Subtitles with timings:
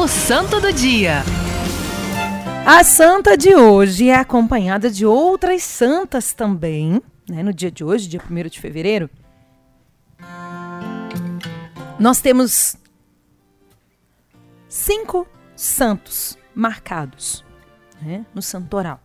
[0.00, 1.22] O Santo do Dia.
[2.66, 7.42] A santa de hoje é acompanhada de outras santas também, né?
[7.42, 9.10] No dia de hoje, dia 1 de fevereiro.
[11.98, 12.76] Nós temos
[14.70, 17.44] cinco santos marcados
[18.00, 18.24] né?
[18.34, 19.02] no santoral.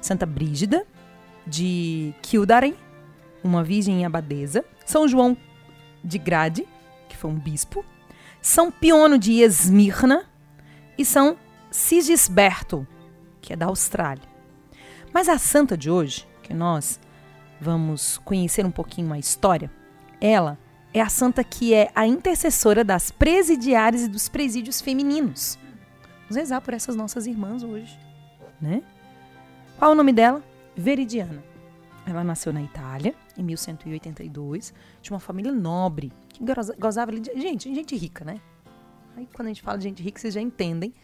[0.00, 0.84] Santa Brígida,
[1.46, 2.74] de Kildaren,
[3.44, 4.64] uma virgem abadesa.
[4.84, 5.36] São João
[6.02, 6.66] de Grade,
[7.08, 7.84] que foi um bispo.
[8.40, 10.31] São Piono de Esmirna
[10.96, 11.36] e São
[11.70, 12.86] Sigisberto,
[13.40, 14.24] que é da Austrália.
[15.12, 17.00] Mas a santa de hoje, que nós
[17.60, 19.70] vamos conhecer um pouquinho a história,
[20.20, 20.58] ela
[20.94, 25.58] é a santa que é a intercessora das presidiárias e dos presídios femininos.
[26.22, 27.98] Vamos rezar por essas nossas irmãs hoje,
[28.60, 28.82] né?
[29.78, 30.42] Qual o nome dela?
[30.76, 31.42] Veridiana.
[32.06, 36.42] Ela nasceu na Itália em 1182, de uma família nobre, que
[36.78, 38.40] gozava de gente, gente rica, né?
[39.16, 40.94] Aí quando a gente fala de gente rica, vocês já entendem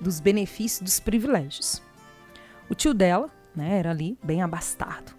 [0.00, 1.82] dos benefícios, dos privilégios.
[2.68, 5.14] O tio dela, né, era ali bem abastado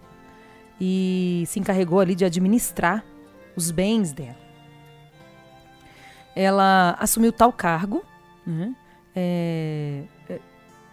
[0.80, 3.04] e se encarregou ali de administrar
[3.56, 4.38] os bens dela.
[6.36, 8.04] Ela assumiu tal cargo,
[8.46, 8.76] né?
[9.16, 10.40] É, é,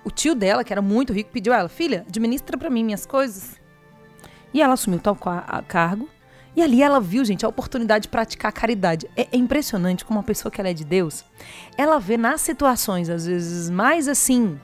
[0.04, 3.04] o tio dela, que era muito rico, pediu a ela: Filha, administra para mim minhas
[3.04, 3.60] coisas.
[4.54, 6.08] E ela assumiu tal cargo.
[6.54, 9.08] E ali ela viu, gente, a oportunidade de praticar caridade.
[9.16, 11.24] É, é, impressionante como uma pessoa que ela é de Deus,
[11.76, 14.60] ela vê nas situações, às vezes, mais assim,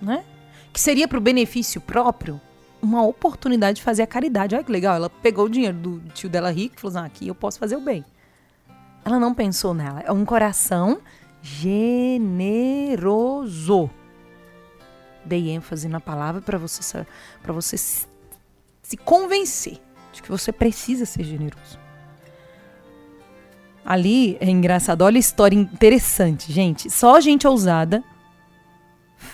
[0.00, 0.24] né?
[0.72, 2.40] Que seria para o benefício próprio,
[2.80, 4.54] uma oportunidade de fazer a caridade.
[4.54, 7.06] Olha que legal, ela pegou o dinheiro do tio dela rico e falou assim, ah,
[7.06, 8.04] aqui eu posso fazer o bem.
[9.04, 10.00] Ela não pensou nela.
[10.00, 11.00] É um coração
[11.42, 12.30] generoso.
[15.24, 17.06] Dei ênfase na palavra para você,
[17.46, 19.80] você se convencer
[20.14, 21.78] de que você precisa ser generoso.
[23.84, 26.88] Ali é engraçado, olha a história interessante, gente.
[26.90, 28.02] Só gente ousada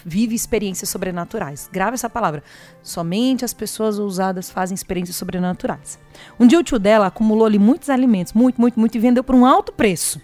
[0.04, 1.68] vive experiências sobrenaturais.
[1.72, 2.42] Grava essa palavra.
[2.82, 5.98] Somente as pessoas ousadas fazem experiências sobrenaturais.
[6.38, 9.34] Um dia o tio dela acumulou ali muitos alimentos, muito, muito, muito, e vendeu por
[9.34, 10.20] um alto preço.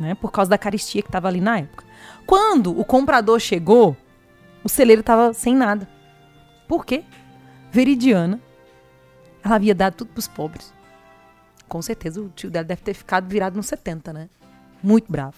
[0.00, 1.84] Né, por causa da caristia que estava ali na época.
[2.26, 3.94] Quando o comprador chegou,
[4.64, 5.86] o celeiro estava sem nada.
[6.66, 7.04] Por quê?
[7.70, 8.40] Veridiana,
[9.44, 10.72] ela havia dado tudo para os pobres.
[11.68, 14.28] Com certeza o tio dela deve ter ficado virado nos 70, né?
[14.82, 15.36] Muito bravo.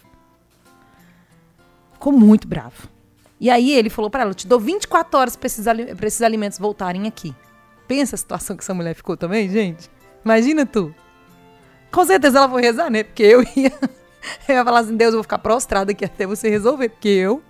[1.92, 2.88] Ficou muito bravo.
[3.40, 7.06] E aí ele falou para ela: te dou 24 horas para esses, esses alimentos voltarem
[7.06, 7.34] aqui.
[7.86, 9.90] Pensa a situação que essa mulher ficou também, gente.
[10.24, 10.94] Imagina tu.
[11.92, 13.04] Com certeza ela foi rezar, né?
[13.04, 13.72] Porque eu ia,
[14.48, 16.88] eu ia falar assim: Deus, eu vou ficar prostrada aqui até você resolver.
[16.88, 17.42] Porque eu.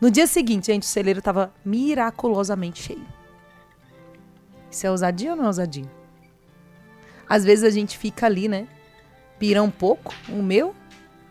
[0.00, 3.15] No dia seguinte, gente, o celeiro estava miraculosamente cheio.
[4.76, 5.90] Isso é ousadia ou não é ousadia?
[7.26, 8.68] Às vezes a gente fica ali, né?
[9.38, 10.14] Pira um pouco.
[10.28, 10.74] O meu,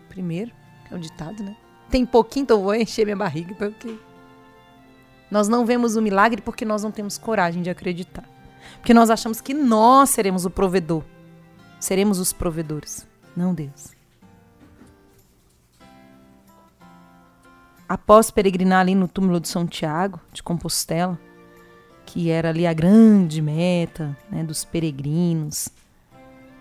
[0.10, 0.52] primeiro,
[0.90, 1.56] é o ditado, né?
[1.88, 3.54] Tem pouquinho, então vou encher minha barriga.
[3.54, 4.00] Porque
[5.30, 8.28] nós não vemos o milagre porque nós não temos coragem de acreditar.
[8.78, 11.04] Porque nós achamos que nós seremos o provedor.
[11.80, 13.08] Seremos os provedores,
[13.38, 13.94] não Deus.
[17.88, 21.20] Após peregrinar ali no túmulo de São Tiago, de Compostela,
[22.16, 25.68] que era ali a grande meta né, dos peregrinos,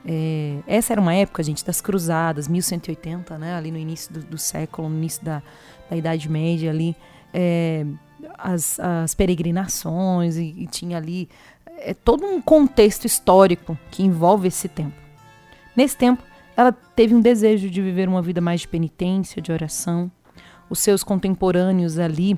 [0.04, 4.36] é, essa era uma época, gente, das cruzadas, 1180, né, ali no início do, do
[4.36, 5.40] século, no início da,
[5.88, 6.96] da Idade Média, ali,
[7.32, 7.86] é,
[8.36, 11.28] as, as, peregrinações, e, e, tinha ali
[11.78, 14.96] é, todo um contexto histórico que envolve esse tempo.
[15.76, 16.20] Nesse tempo,
[16.56, 20.10] ela teve um desejo de viver uma vida mais de penitência, de oração.
[20.68, 22.36] Os seus contemporâneos ali,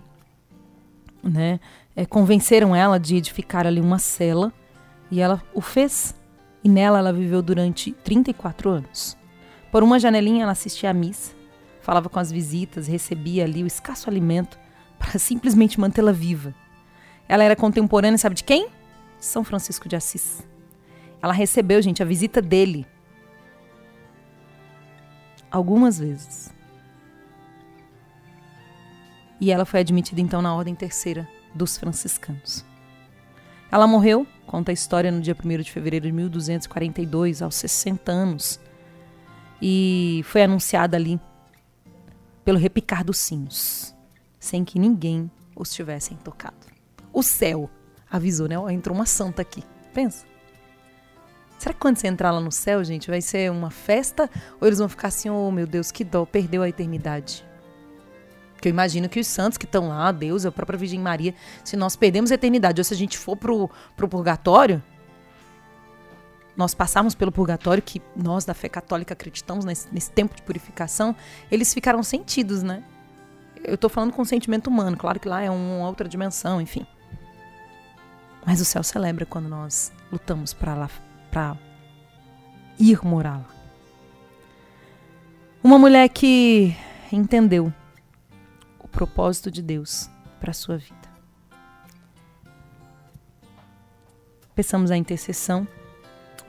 [1.27, 1.61] né,
[1.95, 4.53] é, convenceram ela de edificar ali uma cela,
[5.11, 6.15] e ela o fez
[6.63, 9.17] e nela ela viveu durante 34 anos.
[9.71, 11.33] Por uma janelinha ela assistia à missa,
[11.81, 14.59] falava com as visitas, recebia ali o escasso alimento
[14.99, 16.55] para simplesmente mantê-la viva.
[17.29, 18.69] Ela era contemporânea, sabe de quem?
[19.19, 20.47] São Francisco de Assis.
[21.23, 22.87] Ela recebeu, gente, a visita dele
[25.51, 26.56] algumas vezes.
[29.41, 32.65] E ela foi admitida então na Ordem Terceira dos Franciscanos.
[33.71, 38.61] Ela morreu, conta a história, no dia 1 de fevereiro de 1242, aos 60 anos.
[39.61, 41.21] E foi anunciada ali
[42.45, 43.95] pelo repicar dos sinos,
[44.39, 46.67] sem que ninguém os tivessem tocado.
[47.13, 47.69] O céu
[48.11, 48.57] avisou, né?
[48.73, 49.65] entrou uma santa aqui.
[49.93, 50.25] Pensa.
[51.59, 54.31] Será que quando você entrar lá no céu, gente, vai ser uma festa?
[54.61, 57.45] Ou eles vão ficar assim, oh meu Deus, que dó, perdeu a eternidade?
[58.57, 61.77] Porque eu imagino que os santos que estão lá, Deus, a própria Virgem Maria, se
[61.77, 64.83] nós perdemos a eternidade, ou se a gente for pro, pro purgatório,
[66.57, 71.15] nós passarmos pelo purgatório, que nós da fé católica acreditamos nesse, nesse tempo de purificação,
[71.51, 72.83] eles ficaram sentidos, né?
[73.63, 76.87] Eu tô falando com sentimento humano, claro que lá é uma outra dimensão, enfim.
[78.45, 80.91] Mas o céu celebra quando nós lutamos para lá,
[81.31, 81.59] para
[82.79, 83.51] ir morar lá.
[85.63, 86.77] Uma mulher que
[87.13, 87.75] entendeu o
[88.97, 90.09] propósito de Deus
[90.41, 90.97] para sua vida.
[94.55, 95.69] Peçamos a intercessão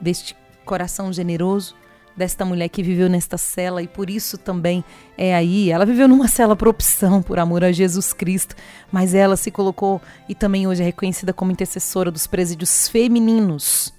[0.00, 0.34] deste
[0.64, 1.74] coração generoso,
[2.16, 4.82] desta mulher que viveu nesta cela e por isso também
[5.18, 5.70] é aí.
[5.70, 8.56] Ela viveu numa cela por opção, por amor a Jesus Cristo,
[8.90, 13.92] mas ela se colocou e também hoje é reconhecida como intercessora dos presídios femininos,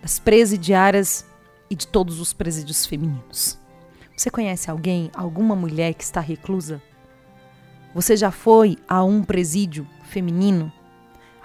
[0.00, 1.26] das presidiárias
[1.68, 3.58] e de todos os presídios femininos.
[4.16, 6.80] Você conhece alguém, alguma mulher que está reclusa?
[7.94, 10.72] Você já foi a um presídio feminino?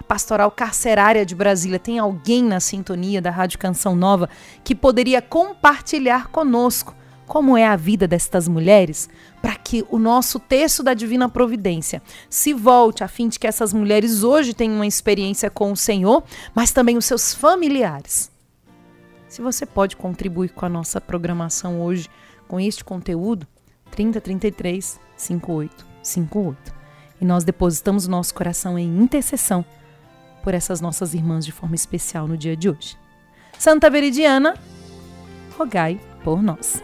[0.06, 1.78] Pastoral Carcerária de Brasília.
[1.78, 4.28] Tem alguém na sintonia da Rádio Canção Nova
[4.62, 6.94] que poderia compartilhar conosco
[7.26, 9.08] como é a vida destas mulheres,
[9.40, 13.72] para que o nosso texto da Divina Providência se volte a fim de que essas
[13.72, 16.22] mulheres hoje tenham uma experiência com o Senhor,
[16.54, 18.30] mas também os seus familiares.
[19.26, 22.08] Se você pode contribuir com a nossa programação hoje
[22.46, 23.46] com este conteúdo,
[23.90, 25.00] 3033
[26.04, 26.74] 5858.
[27.20, 29.64] E nós depositamos nosso coração em intercessão
[30.42, 32.96] por essas nossas irmãs de forma especial no dia de hoje.
[33.58, 34.54] Santa Veridiana,
[35.56, 36.82] rogai por nós.